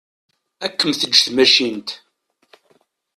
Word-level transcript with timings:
Ad 0.65 0.71
kem-teǧǧ 0.79 1.15
tmacint. 1.23 1.89